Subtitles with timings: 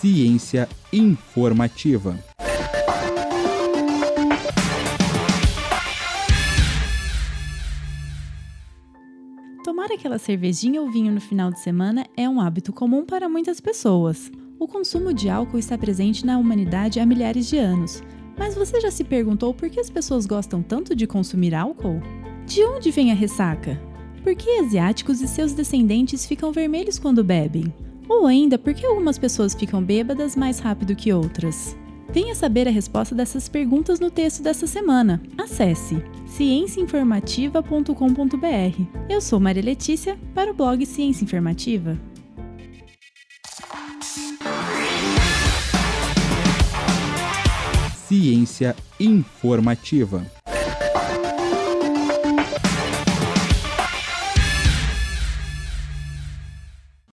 [0.00, 2.18] Ciência informativa.
[9.62, 13.60] Tomar aquela cervejinha ou vinho no final de semana é um hábito comum para muitas
[13.60, 14.32] pessoas.
[14.58, 18.02] O consumo de álcool está presente na humanidade há milhares de anos.
[18.38, 22.00] Mas você já se perguntou por que as pessoas gostam tanto de consumir álcool?
[22.46, 23.89] De onde vem a ressaca?
[24.22, 27.72] Por que asiáticos e seus descendentes ficam vermelhos quando bebem?
[28.08, 31.74] Ou ainda, por que algumas pessoas ficam bêbadas mais rápido que outras?
[32.12, 35.22] Venha saber a resposta dessas perguntas no texto dessa semana.
[35.38, 38.82] Acesse cienciainformativa.com.br.
[39.08, 41.96] Eu sou Maria Letícia para o blog Ciência Informativa.
[48.06, 50.26] Ciência informativa.